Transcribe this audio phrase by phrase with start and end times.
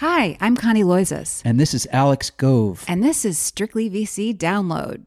[0.00, 1.40] Hi, I'm Connie Loizos.
[1.42, 2.84] And this is Alex Gove.
[2.86, 5.06] And this is StrictlyVC Download.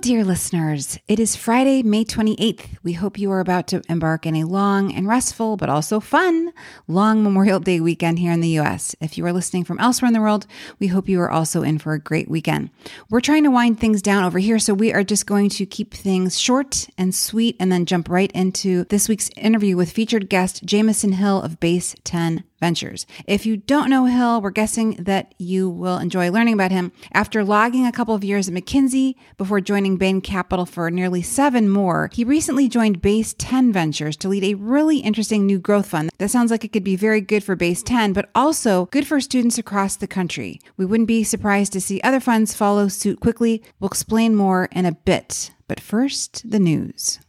[0.00, 0.98] Dear listeners.
[1.08, 2.78] It is Friday, May 28th.
[2.82, 6.54] We hope you are about to embark in a long and restful, but also fun,
[6.88, 8.96] long Memorial Day weekend here in the US.
[9.02, 10.46] If you are listening from elsewhere in the world,
[10.78, 12.70] we hope you are also in for a great weekend.
[13.10, 15.92] We're trying to wind things down over here, so we are just going to keep
[15.92, 20.64] things short and sweet and then jump right into this week's interview with featured guest
[20.64, 23.06] Jamison Hill of Base 10 Ventures.
[23.26, 26.92] If you don't know Hill, we're guessing that you will enjoy learning about him.
[27.12, 31.68] After logging a couple of years at McKinsey before joining Bain Capital for nearly seven
[31.68, 36.10] more, he recently joined Base 10 Ventures to lead a really interesting new growth fund
[36.18, 39.20] that sounds like it could be very good for Base 10, but also good for
[39.20, 40.60] students across the country.
[40.76, 43.62] We wouldn't be surprised to see other funds follow suit quickly.
[43.78, 45.50] We'll explain more in a bit.
[45.66, 47.20] But first, the news.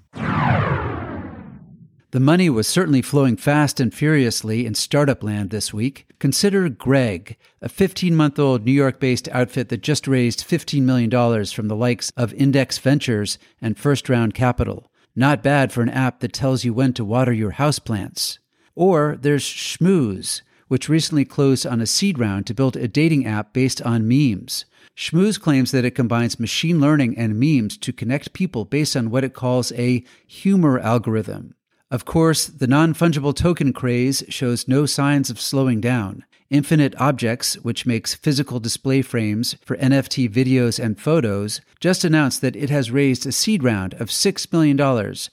[2.11, 6.05] The money was certainly flowing fast and furiously in startup land this week.
[6.19, 11.09] Consider Greg, a 15 month old New York based outfit that just raised $15 million
[11.45, 14.91] from the likes of Index Ventures and First Round Capital.
[15.15, 18.39] Not bad for an app that tells you when to water your houseplants.
[18.75, 23.53] Or there's Schmooze, which recently closed on a seed round to build a dating app
[23.53, 24.65] based on memes.
[24.97, 29.23] Schmooze claims that it combines machine learning and memes to connect people based on what
[29.23, 31.55] it calls a humor algorithm.
[31.91, 36.23] Of course, the non fungible token craze shows no signs of slowing down.
[36.49, 42.55] Infinite Objects, which makes physical display frames for NFT videos and photos, just announced that
[42.55, 44.77] it has raised a seed round of $6 million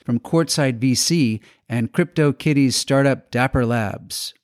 [0.04, 4.34] from Courtside VC and CryptoKitties startup Dapper Labs.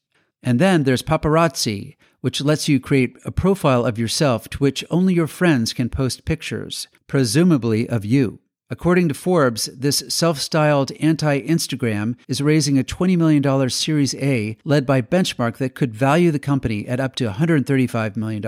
[0.41, 5.15] And then there's Poparazzi, which lets you create a profile of yourself to which only
[5.15, 8.39] your friends can post pictures, presumably of you.
[8.75, 14.57] According to Forbes, this self styled anti Instagram is raising a $20 million Series A
[14.65, 18.45] led by Benchmark that could value the company at up to $135 million.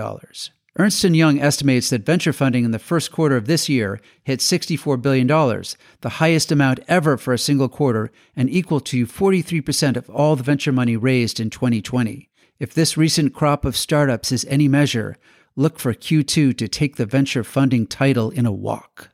[0.77, 4.41] Ernst & Young estimates that venture funding in the first quarter of this year hit
[4.41, 10.09] $64 billion, the highest amount ever for a single quarter and equal to 43% of
[10.09, 12.29] all the venture money raised in 2020.
[12.59, 15.15] If this recent crop of startups is any measure,
[15.55, 19.11] look for Q2 to take the venture funding title in a walk.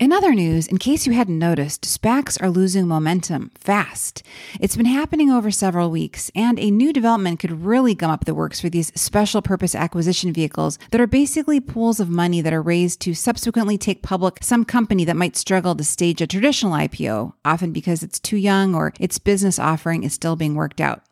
[0.00, 4.22] In other news, in case you hadn't noticed, SPACs are losing momentum fast.
[4.60, 8.34] It's been happening over several weeks, and a new development could really gum up the
[8.34, 12.62] works for these special purpose acquisition vehicles that are basically pools of money that are
[12.62, 17.32] raised to subsequently take public some company that might struggle to stage a traditional IPO,
[17.44, 21.02] often because it's too young or its business offering is still being worked out.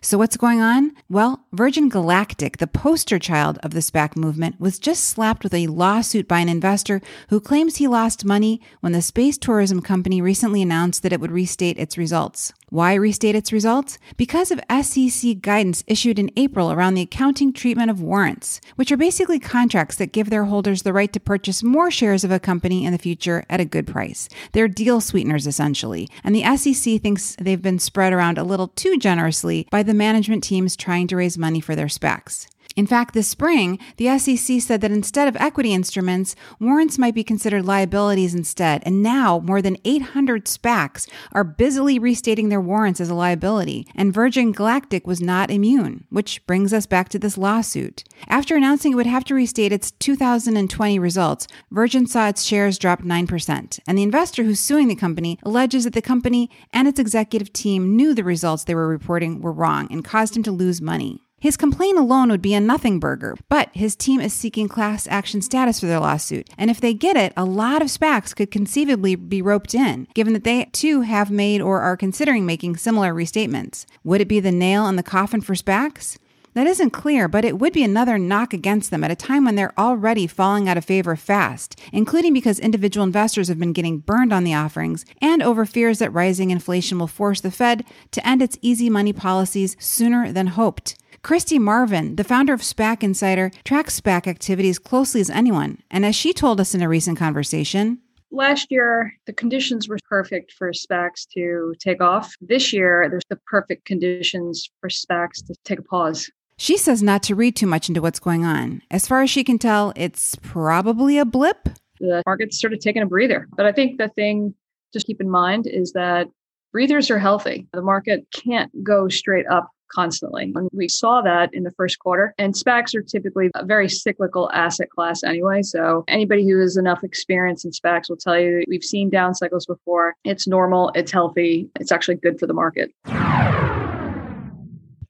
[0.00, 0.92] So, what's going on?
[1.08, 5.66] Well, Virgin Galactic, the poster child of the SPAC movement, was just slapped with a
[5.66, 10.62] lawsuit by an investor who claims he lost money when the space tourism company recently
[10.62, 12.52] announced that it would restate its results.
[12.76, 13.96] Why restate its results?
[14.18, 18.98] Because of SEC guidance issued in April around the accounting treatment of warrants, which are
[18.98, 22.84] basically contracts that give their holders the right to purchase more shares of a company
[22.84, 24.28] in the future at a good price.
[24.52, 28.98] They're deal sweeteners, essentially, and the SEC thinks they've been spread around a little too
[28.98, 32.46] generously by the management teams trying to raise money for their SPACs.
[32.76, 37.24] In fact, this spring, the SEC said that instead of equity instruments, warrants might be
[37.24, 38.82] considered liabilities instead.
[38.84, 43.86] And now, more than 800 SPACs are busily restating their warrants as a liability.
[43.94, 48.04] And Virgin Galactic was not immune, which brings us back to this lawsuit.
[48.28, 53.00] After announcing it would have to restate its 2020 results, Virgin saw its shares drop
[53.00, 53.80] 9%.
[53.88, 57.96] And the investor who's suing the company alleges that the company and its executive team
[57.96, 61.25] knew the results they were reporting were wrong and caused him to lose money.
[61.46, 65.40] His complaint alone would be a nothing burger, but his team is seeking class action
[65.40, 66.50] status for their lawsuit.
[66.58, 70.32] And if they get it, a lot of SPACs could conceivably be roped in, given
[70.32, 73.86] that they too have made or are considering making similar restatements.
[74.02, 76.18] Would it be the nail in the coffin for SPACs?
[76.54, 79.54] That isn't clear, but it would be another knock against them at a time when
[79.54, 84.32] they're already falling out of favor fast, including because individual investors have been getting burned
[84.32, 88.42] on the offerings and over fears that rising inflation will force the Fed to end
[88.42, 90.96] its easy money policies sooner than hoped.
[91.26, 95.82] Kristi Marvin, the founder of SPAC Insider, tracks SPAC activity as closely as anyone.
[95.90, 97.98] And as she told us in a recent conversation,
[98.30, 102.32] Last year, the conditions were perfect for SPACs to take off.
[102.40, 106.30] This year, there's the perfect conditions for SPACs to take a pause.
[106.58, 108.82] She says not to read too much into what's going on.
[108.92, 111.68] As far as she can tell, it's probably a blip.
[111.98, 113.48] The market's sort of taking a breather.
[113.56, 114.54] But I think the thing
[114.92, 116.28] to keep in mind is that
[116.72, 117.66] breathers are healthy.
[117.72, 120.52] The market can't go straight up constantly.
[120.54, 122.34] And we saw that in the first quarter.
[122.38, 125.62] And SPACs are typically a very cyclical asset class anyway.
[125.62, 129.66] So anybody who has enough experience in SPACs will tell you we've seen down cycles
[129.66, 130.14] before.
[130.24, 132.92] It's normal, it's healthy, it's actually good for the market.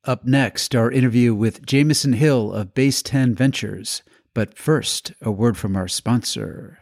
[0.04, 4.04] Up next, our interview with Jamison Hill of Base 10 Ventures.
[4.34, 6.78] But first, a word from our sponsor.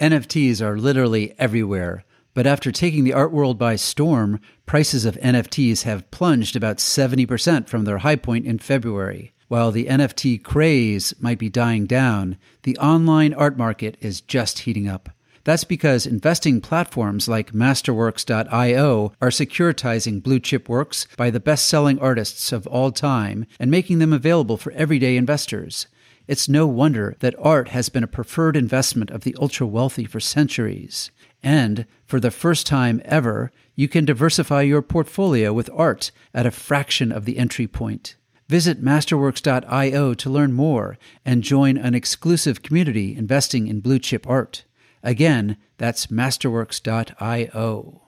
[0.00, 5.82] NFTs are literally everywhere, but after taking the art world by storm, prices of NFTs
[5.82, 9.34] have plunged about 70% from their high point in February.
[9.48, 14.88] While the NFT craze might be dying down, the online art market is just heating
[14.88, 15.10] up.
[15.44, 21.98] That's because investing platforms like Masterworks.io are securitizing blue chip works by the best selling
[21.98, 25.88] artists of all time and making them available for everyday investors.
[26.30, 30.20] It's no wonder that art has been a preferred investment of the ultra wealthy for
[30.20, 31.10] centuries.
[31.42, 36.52] And for the first time ever, you can diversify your portfolio with art at a
[36.52, 38.14] fraction of the entry point.
[38.48, 44.64] Visit masterworks.io to learn more and join an exclusive community investing in blue chip art.
[45.02, 48.02] Again, that's masterworks.io.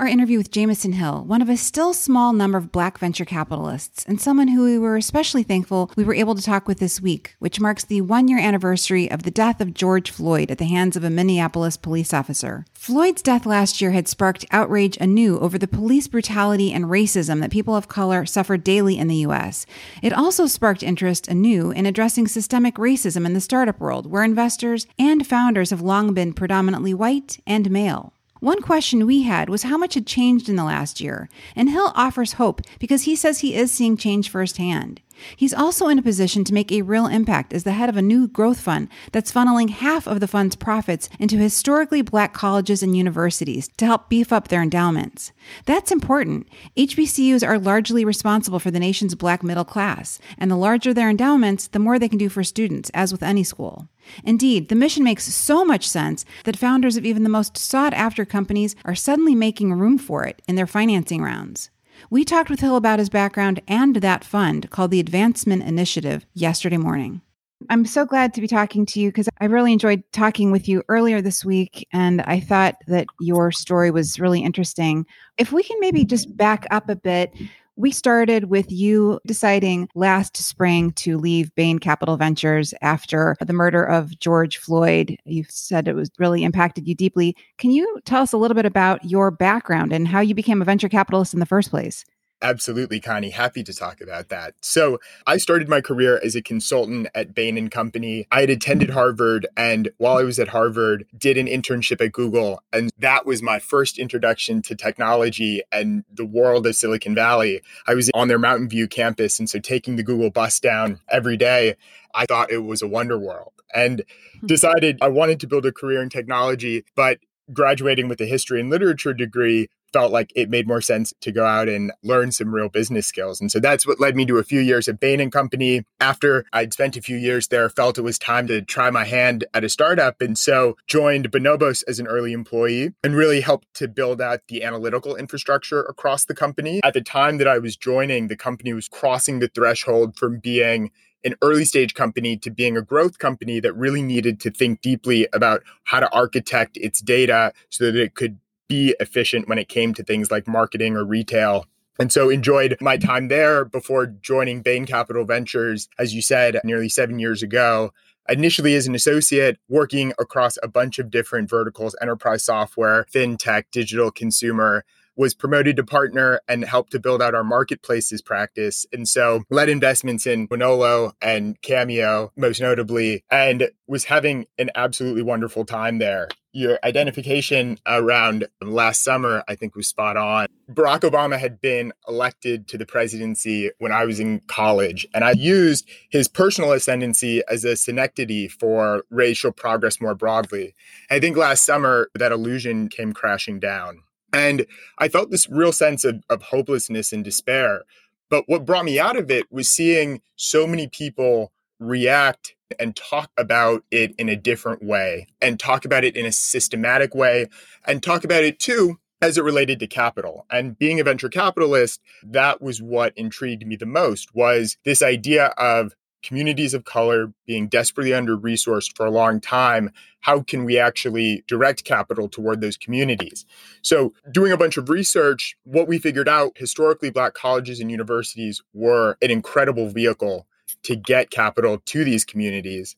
[0.00, 4.02] our interview with Jamison Hill, one of a still small number of black venture capitalists,
[4.06, 7.34] and someone who we were especially thankful we were able to talk with this week,
[7.38, 10.96] which marks the one year anniversary of the death of George Floyd at the hands
[10.96, 12.64] of a Minneapolis police officer.
[12.72, 17.50] Floyd's death last year had sparked outrage anew over the police brutality and racism that
[17.50, 19.66] people of color suffer daily in the U.S.
[20.00, 24.86] It also sparked interest anew in addressing systemic racism in the startup world, where investors
[24.98, 28.14] and founders have long been predominantly white and male.
[28.40, 31.92] One question we had was how much had changed in the last year, and Hill
[31.94, 35.02] offers hope because he says he is seeing change firsthand.
[35.36, 38.02] He's also in a position to make a real impact as the head of a
[38.02, 42.96] new growth fund that's funneling half of the fund's profits into historically black colleges and
[42.96, 45.32] universities to help beef up their endowments.
[45.66, 46.48] That's important.
[46.76, 51.68] HBCUs are largely responsible for the nation's black middle class, and the larger their endowments,
[51.68, 53.88] the more they can do for students, as with any school.
[54.24, 58.24] Indeed, the mission makes so much sense that founders of even the most sought after
[58.24, 61.70] companies are suddenly making room for it in their financing rounds.
[62.08, 66.78] We talked with Hill about his background and that fund called the Advancement Initiative yesterday
[66.78, 67.20] morning.
[67.68, 70.82] I'm so glad to be talking to you because I really enjoyed talking with you
[70.88, 75.04] earlier this week, and I thought that your story was really interesting.
[75.36, 77.34] If we can maybe just back up a bit,
[77.76, 83.84] we started with you deciding last spring to leave Bain Capital Ventures after the murder
[83.84, 85.16] of George Floyd.
[85.24, 87.36] You said it was really impacted you deeply.
[87.58, 90.64] Can you tell us a little bit about your background and how you became a
[90.64, 92.04] venture capitalist in the first place?
[92.42, 93.30] Absolutely, Connie.
[93.30, 94.54] Happy to talk about that.
[94.62, 98.26] So, I started my career as a consultant at Bain and Company.
[98.30, 102.62] I had attended Harvard, and while I was at Harvard, did an internship at Google,
[102.72, 107.60] and that was my first introduction to technology and the world of Silicon Valley.
[107.86, 111.36] I was on their Mountain View campus, and so taking the Google bus down every
[111.36, 111.76] day,
[112.14, 114.02] I thought it was a wonder world, and
[114.40, 114.46] hmm.
[114.46, 117.18] decided I wanted to build a career in technology, but
[117.52, 121.44] graduating with a history and literature degree felt like it made more sense to go
[121.44, 123.40] out and learn some real business skills.
[123.40, 125.84] And so that's what led me to a few years at Bain and Company.
[126.00, 129.44] After I'd spent a few years there, felt it was time to try my hand
[129.54, 130.20] at a startup.
[130.20, 134.62] And so joined Bonobos as an early employee and really helped to build out the
[134.62, 136.80] analytical infrastructure across the company.
[136.82, 140.90] At the time that I was joining, the company was crossing the threshold from being
[141.24, 145.28] an early stage company to being a growth company that really needed to think deeply
[145.32, 148.38] about how to architect its data so that it could
[148.70, 151.66] be efficient when it came to things like marketing or retail.
[151.98, 156.88] And so enjoyed my time there before joining Bain Capital Ventures, as you said, nearly
[156.88, 157.90] seven years ago.
[158.28, 164.12] Initially, as an associate, working across a bunch of different verticals enterprise software, fintech, digital
[164.12, 164.84] consumer,
[165.16, 168.86] was promoted to partner and helped to build out our marketplaces practice.
[168.92, 175.22] And so led investments in Wonolo and Cameo, most notably, and was having an absolutely
[175.22, 176.28] wonderful time there.
[176.52, 180.48] Your identification around last summer, I think, was spot on.
[180.68, 185.32] Barack Obama had been elected to the presidency when I was in college, and I
[185.32, 190.74] used his personal ascendancy as a synecdoche for racial progress more broadly.
[191.08, 194.02] I think last summer that illusion came crashing down.
[194.32, 194.66] And
[194.98, 197.82] I felt this real sense of, of hopelessness and despair.
[198.28, 203.30] But what brought me out of it was seeing so many people react and talk
[203.36, 207.48] about it in a different way and talk about it in a systematic way
[207.84, 210.46] and talk about it too as it related to capital.
[210.50, 215.46] And being a venture capitalist that was what intrigued me the most was this idea
[215.58, 219.90] of communities of color being desperately under resourced for a long time.
[220.20, 223.46] How can we actually direct capital toward those communities?
[223.80, 228.62] So doing a bunch of research what we figured out historically black colleges and universities
[228.74, 230.46] were an incredible vehicle
[230.82, 232.96] to get capital to these communities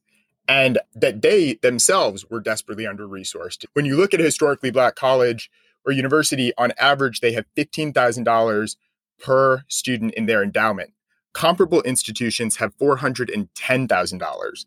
[0.49, 4.95] and that they themselves were desperately under resourced when you look at a historically black
[4.95, 5.51] college
[5.85, 8.77] or university on average they have $15000
[9.21, 10.93] per student in their endowment
[11.33, 14.67] comparable institutions have $410,000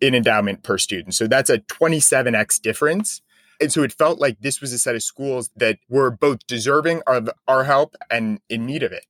[0.00, 1.14] in endowment per student.
[1.14, 3.22] So that's a 27x difference.
[3.60, 7.02] And so it felt like this was a set of schools that were both deserving
[7.06, 9.06] of our help and in need of it.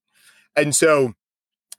[0.55, 1.14] And so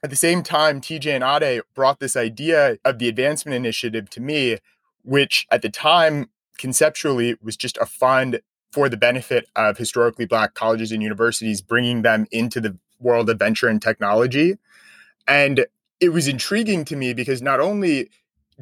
[0.08, 4.22] at the same time, TJ and Ade brought this idea of the advancement initiative to
[4.22, 4.58] me,
[5.04, 8.40] which at the time conceptually was just a fund
[8.72, 13.38] for the benefit of historically black colleges and universities, bringing them into the world of
[13.38, 14.56] venture and technology.
[15.28, 15.66] And
[16.00, 18.10] it was intriguing to me because not only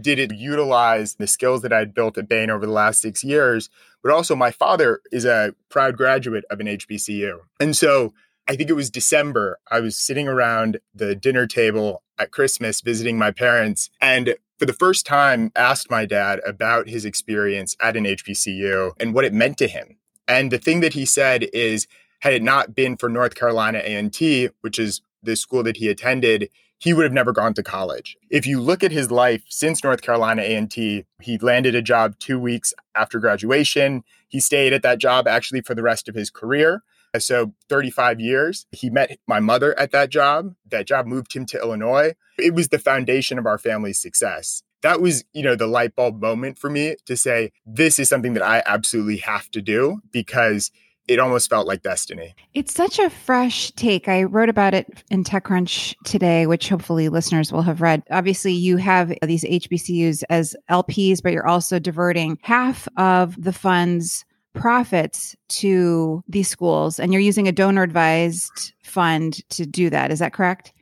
[0.02, 3.70] did it utilize the skills that I'd built at Bain over the last six years,
[4.02, 7.42] but also my father is a proud graduate of an HBCU.
[7.60, 8.16] And so
[8.48, 9.60] I think it was December.
[9.72, 14.74] I was sitting around the dinner table at Christmas visiting my parents and for the
[14.74, 19.58] first time asked my dad about his experience at an HBCU and what it meant
[19.58, 19.98] to him.
[20.28, 21.88] And the thing that he said is
[22.20, 26.50] had it not been for North Carolina A&T, which is the school that he attended,
[26.78, 28.16] he would have never gone to college.
[28.30, 32.40] If you look at his life since North Carolina A&T, he landed a job 2
[32.40, 34.04] weeks after graduation.
[34.28, 36.84] He stayed at that job actually for the rest of his career.
[37.20, 38.66] So 35 years.
[38.72, 40.56] He met my mother at that job.
[40.70, 42.14] That job moved him to Illinois.
[42.38, 44.64] It was the foundation of our family's success.
[44.82, 48.34] That was, you know, the light bulb moment for me to say this is something
[48.34, 50.72] that I absolutely have to do because
[51.08, 52.36] it almost felt like destiny.
[52.54, 54.08] It's such a fresh take.
[54.08, 58.04] I wrote about it in TechCrunch today, which hopefully listeners will have read.
[58.10, 64.26] Obviously, you have these HBCUs as LPs, but you're also diverting half of the funds
[64.56, 70.12] profits to these schools and you're using a donor advised fund to do that.
[70.12, 70.74] Is that correct?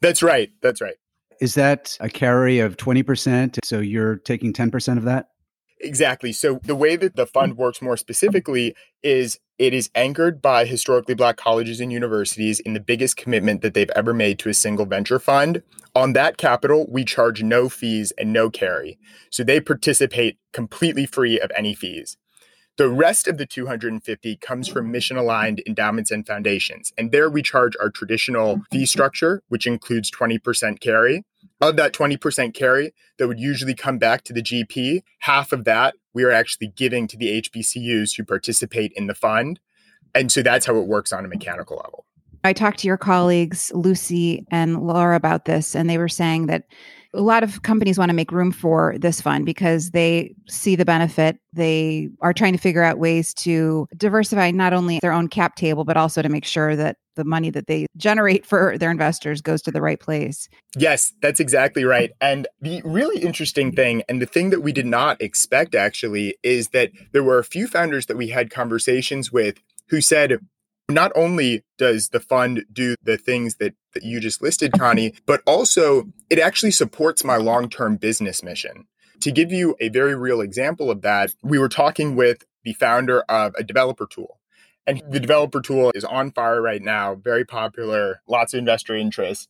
[0.00, 0.50] That's right.
[0.62, 0.94] That's right.
[1.40, 3.58] Is that a carry of 20%?
[3.64, 5.28] So you're taking 10% of that?
[5.80, 6.32] Exactly.
[6.32, 11.14] So the way that the fund works more specifically is it is anchored by historically
[11.14, 14.86] black colleges and universities in the biggest commitment that they've ever made to a single
[14.86, 15.62] venture fund.
[15.94, 18.98] On that capital, we charge no fees and no carry.
[19.30, 22.16] So they participate completely free of any fees.
[22.78, 26.92] The rest of the 250 comes from mission aligned endowments and foundations.
[26.98, 31.24] And there we charge our traditional fee structure, which includes 20% carry.
[31.60, 35.94] Of that 20% carry that would usually come back to the GP, half of that
[36.16, 39.60] we are actually giving to the HBCUs who participate in the fund.
[40.14, 42.05] And so that's how it works on a mechanical level.
[42.46, 46.64] I talked to your colleagues, Lucy and Laura, about this, and they were saying that
[47.14, 50.84] a lot of companies want to make room for this fund because they see the
[50.84, 51.38] benefit.
[51.52, 55.84] They are trying to figure out ways to diversify not only their own cap table,
[55.84, 59.62] but also to make sure that the money that they generate for their investors goes
[59.62, 60.48] to the right place.
[60.76, 62.12] Yes, that's exactly right.
[62.20, 63.76] And the really interesting mm-hmm.
[63.76, 67.44] thing, and the thing that we did not expect actually, is that there were a
[67.44, 69.56] few founders that we had conversations with
[69.88, 70.38] who said,
[70.88, 75.42] not only does the fund do the things that, that you just listed, Connie, but
[75.46, 78.86] also it actually supports my long term business mission.
[79.20, 83.22] To give you a very real example of that, we were talking with the founder
[83.22, 84.38] of a developer tool.
[84.86, 89.48] And the developer tool is on fire right now, very popular, lots of investor interest.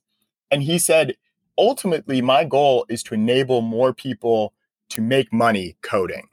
[0.51, 1.17] And he said,
[1.59, 4.55] ultimately, my goal is to enable more people
[4.91, 6.29] to make money coding.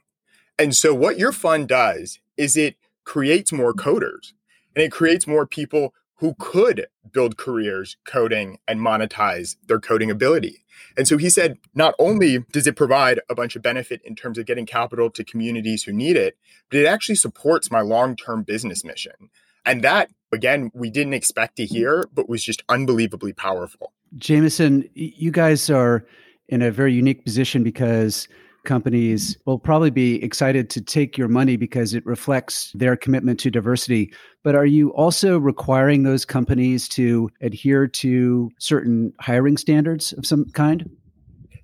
[0.58, 4.32] And so, what your fund does is it creates more coders
[4.74, 10.64] and it creates more people who could build careers coding and monetize their coding ability.
[10.96, 14.38] And so he said, not only does it provide a bunch of benefit in terms
[14.38, 16.36] of getting capital to communities who need it,
[16.70, 19.30] but it actually supports my long term business mission.
[19.66, 23.92] And that, again, we didn't expect to hear, but was just unbelievably powerful.
[24.16, 26.04] Jamison, you guys are
[26.48, 28.28] in a very unique position because
[28.64, 33.50] companies will probably be excited to take your money because it reflects their commitment to
[33.50, 34.12] diversity.
[34.42, 40.46] But are you also requiring those companies to adhere to certain hiring standards of some
[40.46, 40.90] kind?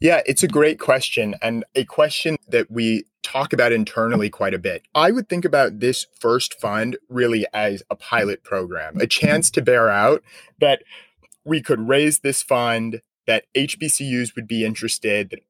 [0.00, 4.58] Yeah, it's a great question and a question that we talk about internally quite a
[4.58, 4.82] bit.
[4.94, 9.62] I would think about this first fund really as a pilot program, a chance to
[9.62, 10.22] bear out
[10.58, 10.82] that
[11.44, 15.40] we could raise this fund that HBCUs would be interested, that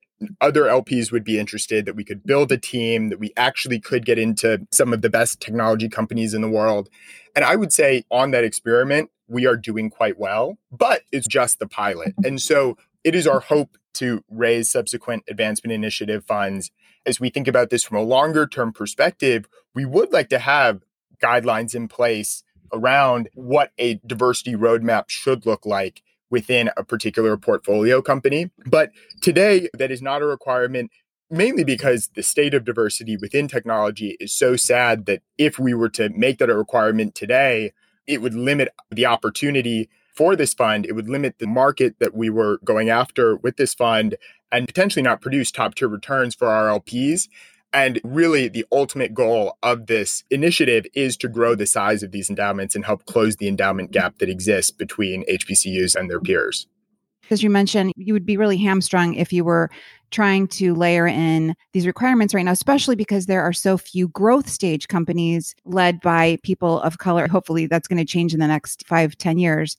[0.40, 4.04] other LPs would be interested, that we could build a team, that we actually could
[4.04, 6.88] get into some of the best technology companies in the world.
[7.34, 11.58] And I would say on that experiment, we are doing quite well, but it's just
[11.58, 12.14] the pilot.
[12.24, 16.70] And so it is our hope to raise subsequent advancement initiative funds.
[17.06, 20.82] As we think about this from a longer term perspective, we would like to have
[21.22, 28.00] guidelines in place around what a diversity roadmap should look like within a particular portfolio
[28.00, 28.50] company.
[28.66, 30.90] But today, that is not a requirement,
[31.30, 35.90] mainly because the state of diversity within technology is so sad that if we were
[35.90, 37.72] to make that a requirement today,
[38.06, 40.84] it would limit the opportunity for this fund.
[40.86, 44.16] It would limit the market that we were going after with this fund
[44.52, 47.28] and potentially not produce top tier returns for our LPs.
[47.72, 52.28] And really, the ultimate goal of this initiative is to grow the size of these
[52.28, 54.00] endowments and help close the endowment mm-hmm.
[54.00, 56.66] gap that exists between HBCUs and their peers.
[57.30, 59.70] As you mentioned, you would be really hamstrung if you were
[60.10, 64.48] trying to layer in these requirements right now, especially because there are so few growth
[64.48, 67.28] stage companies led by people of color.
[67.28, 69.76] Hopefully, that's going to change in the next five, ten years.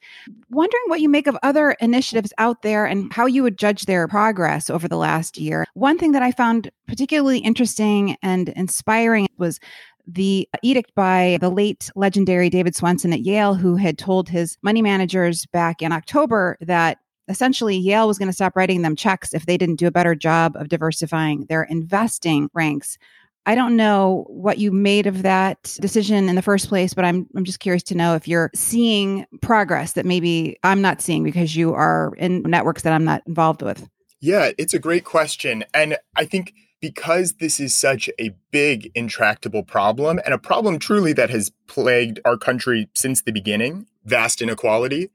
[0.50, 4.08] Wondering what you make of other initiatives out there and how you would judge their
[4.08, 5.66] progress over the last year.
[5.74, 9.60] One thing that I found particularly interesting and inspiring was
[10.08, 14.82] the edict by the late legendary David Swensen at Yale, who had told his money
[14.82, 16.98] managers back in October that
[17.32, 20.14] essentially Yale was going to stop writing them checks if they didn't do a better
[20.14, 22.98] job of diversifying their investing ranks.
[23.46, 27.28] I don't know what you made of that decision in the first place, but I'm
[27.36, 31.56] I'm just curious to know if you're seeing progress that maybe I'm not seeing because
[31.56, 33.90] you are in networks that I'm not involved with.
[34.20, 35.64] Yeah, it's a great question.
[35.74, 41.14] And I think because this is such a big intractable problem and a problem truly
[41.14, 45.10] that has plagued our country since the beginning, vast inequality,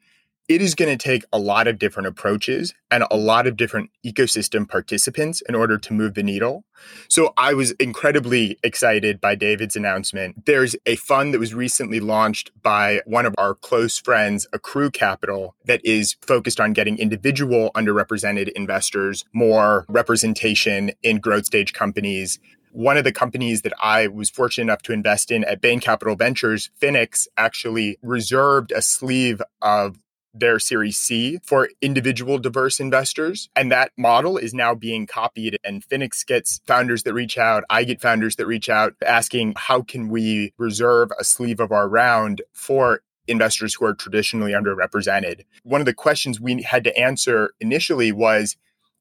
[0.48, 3.90] it is going to take a lot of different approaches and a lot of different
[4.04, 6.64] ecosystem participants in order to move the needle.
[7.08, 10.46] So I was incredibly excited by David's announcement.
[10.46, 15.56] There's a fund that was recently launched by one of our close friends, Accrue Capital,
[15.64, 22.38] that is focused on getting individual underrepresented investors more representation in growth stage companies
[22.72, 26.14] one of the companies that I was fortunate enough to invest in at Bain Capital
[26.14, 29.96] Ventures, Finix, actually reserved a sleeve of
[30.38, 33.48] their Series C for individual diverse investors.
[33.56, 35.58] And that model is now being copied.
[35.64, 37.64] And Finix gets founders that reach out.
[37.70, 41.88] I get founders that reach out asking, how can we reserve a sleeve of our
[41.88, 45.44] round for investors who are traditionally underrepresented?
[45.62, 48.56] One of the questions we had to answer initially was,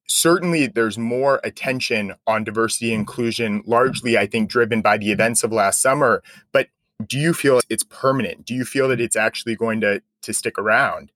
[0.07, 5.43] certainly there's more attention on diversity and inclusion, largely, I think, driven by the events
[5.43, 6.21] of last summer.
[6.51, 6.69] But
[7.05, 8.45] do you feel it's permanent?
[8.45, 11.11] Do you feel that it's actually going to, to stick around?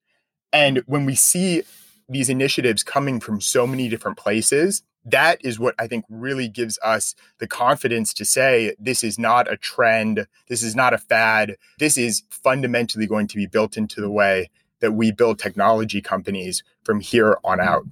[0.51, 1.63] And when we see
[2.07, 6.77] these initiatives coming from so many different places, that is what I think really gives
[6.83, 11.55] us the confidence to say this is not a trend, this is not a fad,
[11.79, 14.49] this is fundamentally going to be built into the way
[14.81, 17.67] that we build technology companies from here on mm-hmm.
[17.67, 17.83] out.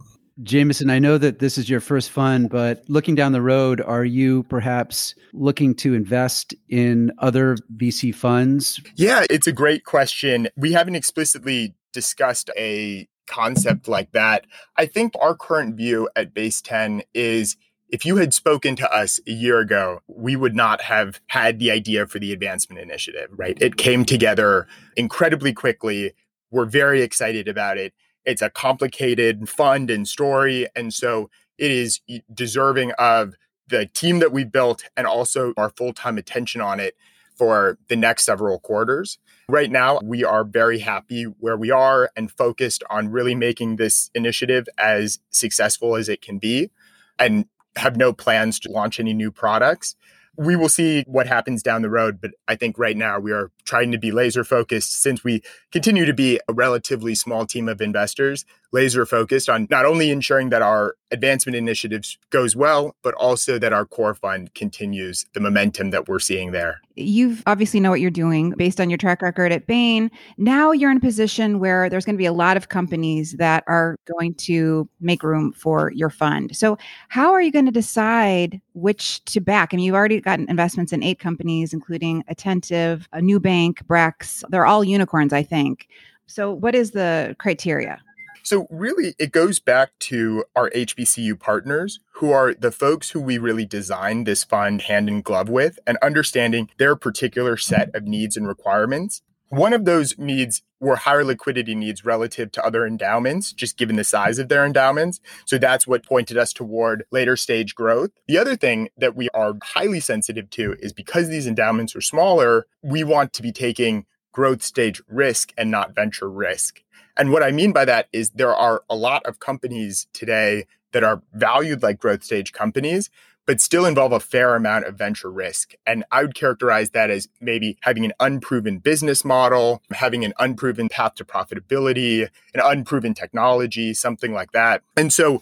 [0.44, 4.06] Jamison, I know that this is your first fund, but looking down the road, are
[4.06, 8.80] you perhaps looking to invest in other VC funds?
[8.96, 10.48] Yeah, it's a great question.
[10.56, 14.46] We haven't explicitly discussed a concept like that.
[14.76, 17.58] I think our current view at Base 10 is
[17.90, 21.72] if you had spoken to us a year ago, we would not have had the
[21.72, 23.58] idea for the advancement initiative, right?
[23.60, 26.14] It came together incredibly quickly.
[26.52, 27.96] We're very excited about it.
[28.24, 30.68] It's a complicated fund and story.
[30.76, 33.34] And so it is deserving of
[33.68, 36.96] the team that we built and also our full time attention on it
[37.36, 39.18] for the next several quarters.
[39.50, 44.12] Right now, we are very happy where we are and focused on really making this
[44.14, 46.70] initiative as successful as it can be
[47.18, 47.46] and
[47.78, 49.96] have no plans to launch any new products.
[50.36, 53.50] We will see what happens down the road, but I think right now we are
[53.64, 57.80] trying to be laser focused since we continue to be a relatively small team of
[57.80, 63.58] investors, laser focused on not only ensuring that our advancement initiatives goes well, but also
[63.58, 66.82] that our core fund continues the momentum that we're seeing there.
[66.96, 70.12] You've obviously know what you're doing based on your track record at Bain.
[70.38, 73.64] Now you're in a position where there's going to be a lot of companies that
[73.68, 76.56] are going to make room for your fund.
[76.56, 76.78] So,
[77.10, 79.70] how are you going to decide which to back?
[79.74, 84.44] I mean, you've already gotten investments in eight companies, including Attentive, a Nubank, Brex.
[84.50, 85.88] They're all unicorns, I think.
[86.26, 88.02] So, what is the criteria?
[88.48, 93.38] So, really, it goes back to our HBCU partners, who are the folks who we
[93.38, 98.38] really designed this fund hand in glove with and understanding their particular set of needs
[98.38, 99.22] and requirements.
[99.50, 104.06] One of those needs were higher liquidity needs relative to other endowments, just given the
[104.06, 105.20] size of their endowments.
[105.46, 108.12] So that's what pointed us toward later stage growth.
[108.30, 112.66] The other thing that we are highly sensitive to is because these endowments are smaller,
[112.82, 116.84] we want to be taking growth stage risk and not venture risk.
[117.18, 121.04] And what I mean by that is there are a lot of companies today that
[121.04, 123.10] are valued like growth stage companies,
[123.46, 125.74] but still involve a fair amount of venture risk.
[125.86, 130.90] And I would characterize that as maybe having an unproven business model, having an unproven
[130.90, 134.84] path to profitability, an unproven technology, something like that.
[134.96, 135.42] And so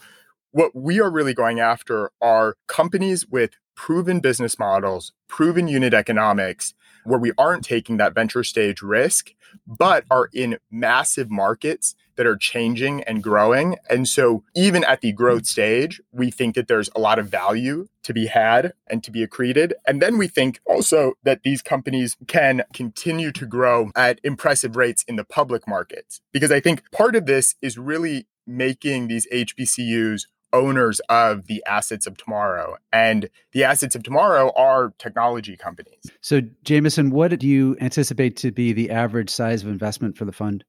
[0.52, 6.74] what we are really going after are companies with proven business models, proven unit economics,
[7.04, 9.32] where we aren't taking that venture stage risk,
[9.66, 13.76] but are in massive markets that are changing and growing.
[13.88, 17.88] And so, even at the growth stage, we think that there's a lot of value
[18.02, 19.72] to be had and to be accreted.
[19.86, 25.04] And then we think also that these companies can continue to grow at impressive rates
[25.06, 26.20] in the public markets.
[26.32, 32.06] Because I think part of this is really making these HBCUs owners of the assets
[32.06, 32.76] of tomorrow.
[32.92, 36.10] And the assets of tomorrow are technology companies.
[36.20, 40.32] So, Jamison, what do you anticipate to be the average size of investment for the
[40.32, 40.64] fund?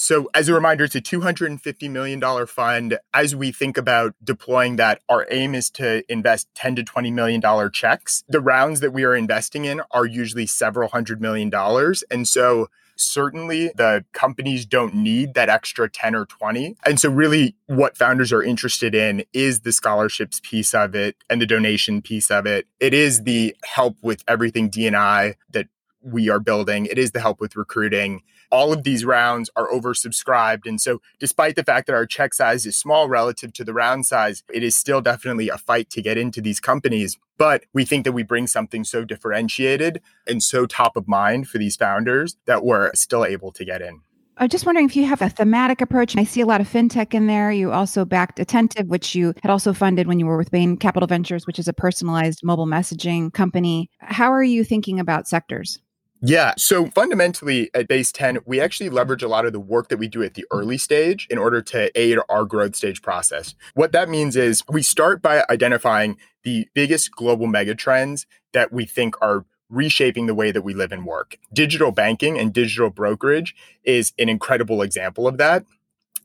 [0.00, 2.98] So, as a reminder, it's a $250 million fund.
[3.12, 7.70] As we think about deploying that, our aim is to invest 10 to $20 million
[7.72, 8.22] checks.
[8.28, 12.04] The rounds that we are investing in are usually several hundred million dollars.
[12.12, 12.68] And so,
[13.00, 16.76] certainly the companies don't need that extra 10 or 20.
[16.84, 21.40] And so, really, what founders are interested in is the scholarships piece of it and
[21.40, 22.66] the donation piece of it.
[22.80, 25.68] It is the help with everything DNI that
[26.02, 30.66] we are building, it is the help with recruiting all of these rounds are oversubscribed.
[30.66, 34.06] And so, despite the fact that our check size is small relative to the round
[34.06, 37.18] size, it is still definitely a fight to get into these companies.
[37.36, 41.58] But we think that we bring something so differentiated and so top of mind for
[41.58, 44.00] these founders that we're still able to get in.
[44.40, 46.16] I'm just wondering if you have a thematic approach.
[46.16, 47.50] I see a lot of fintech in there.
[47.50, 51.08] You also backed Attentive, which you had also funded when you were with Bain Capital
[51.08, 53.90] Ventures, which is a personalized mobile messaging company.
[53.98, 55.80] How are you thinking about sectors?
[56.20, 56.54] Yeah.
[56.56, 60.08] So fundamentally at Base 10, we actually leverage a lot of the work that we
[60.08, 63.54] do at the early stage in order to aid our growth stage process.
[63.74, 69.14] What that means is we start by identifying the biggest global megatrends that we think
[69.22, 71.38] are reshaping the way that we live and work.
[71.52, 73.54] Digital banking and digital brokerage
[73.84, 75.64] is an incredible example of that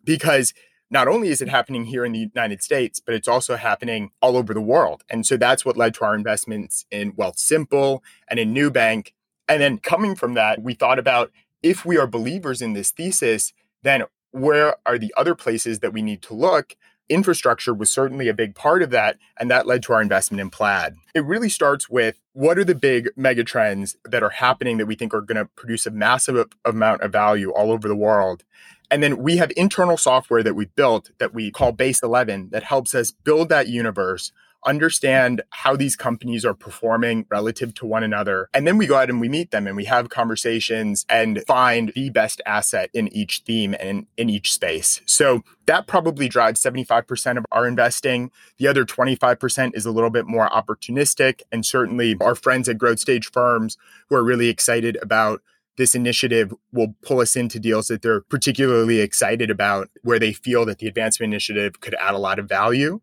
[0.03, 0.53] because
[0.89, 4.37] not only is it happening here in the United States, but it's also happening all
[4.37, 5.03] over the world.
[5.09, 9.11] And so that's what led to our investments in Wealthsimple and in Nubank
[9.47, 13.53] and then coming from that, we thought about if we are believers in this thesis,
[13.83, 16.75] then where are the other places that we need to look?
[17.09, 20.49] Infrastructure was certainly a big part of that, and that led to our investment in
[20.49, 20.95] Plaid.
[21.13, 25.13] It really starts with what are the big megatrends that are happening that we think
[25.13, 28.43] are going to produce a massive amount of value all over the world.
[28.89, 32.63] And then we have internal software that we built that we call Base 11 that
[32.63, 34.31] helps us build that universe
[34.65, 38.49] understand how these companies are performing relative to one another.
[38.53, 41.91] And then we go out and we meet them and we have conversations and find
[41.95, 45.01] the best asset in each theme and in each space.
[45.05, 48.31] So that probably drives 75% of our investing.
[48.57, 51.41] The other 25% is a little bit more opportunistic.
[51.51, 53.77] And certainly our friends at growth stage firms
[54.09, 55.41] who are really excited about
[55.77, 60.65] this initiative will pull us into deals that they're particularly excited about, where they feel
[60.65, 63.01] that the advancement initiative could add a lot of value.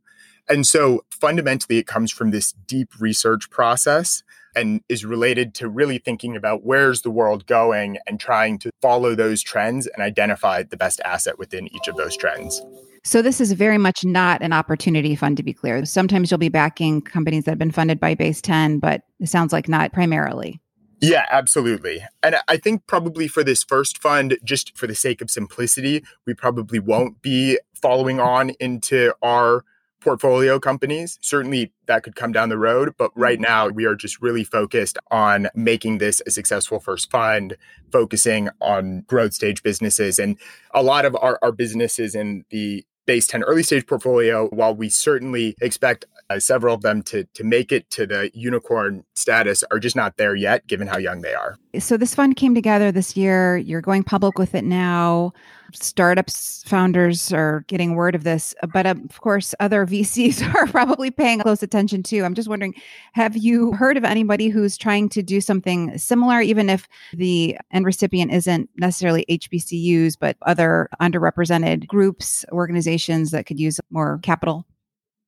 [0.51, 4.25] And so fundamentally, it comes from this deep research process
[4.57, 9.15] and is related to really thinking about where's the world going and trying to follow
[9.15, 12.61] those trends and identify the best asset within each of those trends.
[13.05, 15.85] So this is very much not an opportunity fund to be clear.
[15.85, 19.53] Sometimes you'll be backing companies that have been funded by Base 10, but it sounds
[19.53, 20.61] like not primarily.
[21.01, 22.05] Yeah, absolutely.
[22.23, 26.35] And I think probably for this first fund, just for the sake of simplicity, we
[26.35, 29.65] probably won't be following on into our
[30.01, 31.19] portfolio companies.
[31.21, 33.43] Certainly that could come down the road, but right mm-hmm.
[33.43, 37.57] now we are just really focused on making this a successful first fund,
[37.93, 40.19] focusing on growth stage businesses.
[40.19, 40.37] And
[40.75, 44.89] a lot of our, our businesses in the base 10 early stage portfolio, while we
[44.89, 49.79] certainly expect uh, several of them to, to make it to the unicorn status, are
[49.79, 51.57] just not there yet, given how young they are.
[51.79, 53.59] So, this fund came together this year.
[53.59, 55.33] You're going public with it now
[55.75, 61.41] startups founders are getting word of this, but of course, other VCs are probably paying
[61.41, 62.25] close attention too.
[62.25, 62.75] I'm just wondering
[63.13, 67.85] have you heard of anybody who's trying to do something similar, even if the end
[67.85, 74.67] recipient isn't necessarily HBCUs, but other underrepresented groups, organizations that could use more capital?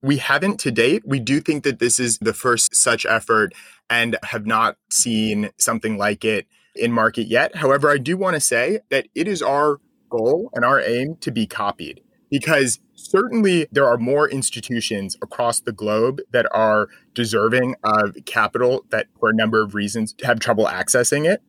[0.03, 1.03] We haven't to date.
[1.07, 3.55] We do think that this is the first such effort
[3.89, 7.57] and have not seen something like it in market yet.
[7.57, 9.79] However, I do want to say that it is our
[10.11, 15.73] goal and our aim to be copied because certainly there are more institutions across the
[15.73, 21.31] globe that are deserving of capital that for a number of reasons have trouble accessing
[21.31, 21.43] it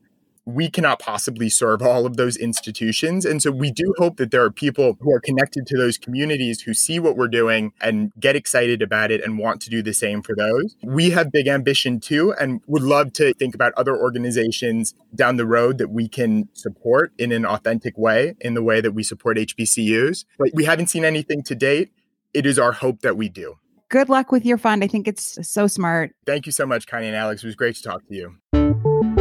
[0.46, 3.26] we cannot possibly serve all of those institutions.
[3.26, 6.62] And so we do hope that there are people who are connected to those communities
[6.62, 9.94] who see what we're doing and get excited about it and want to do the
[9.94, 10.76] same for those.
[10.84, 15.46] We have big ambition too, and would love to think about other organizations down the
[15.46, 19.38] road that we can support in an authentic way, in the way that we support
[19.38, 20.26] HBCUs.
[20.38, 21.92] But we haven't seen anything to date.
[22.34, 23.56] It is our hope that we do.
[23.90, 24.84] Good luck with your fund.
[24.84, 26.16] I think it's so smart.
[26.26, 27.44] Thank you so much, Connie and Alex.
[27.44, 29.13] It was great to talk to you.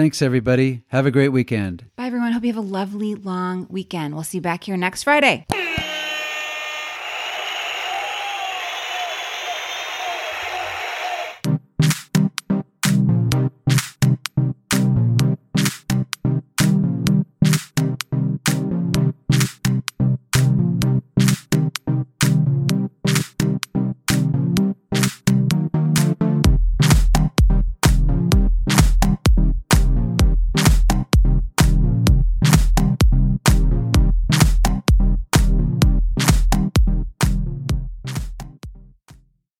[0.00, 0.80] Thanks, everybody.
[0.88, 1.84] Have a great weekend.
[1.94, 2.32] Bye, everyone.
[2.32, 4.14] Hope you have a lovely, long weekend.
[4.14, 5.44] We'll see you back here next Friday.